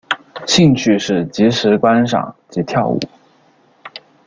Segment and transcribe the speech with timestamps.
[0.47, 2.99] 兴趣是即时观赏及跳舞。